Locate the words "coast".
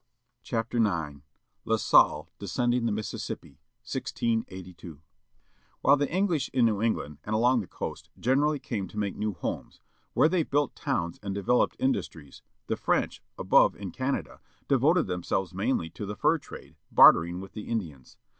7.67-8.09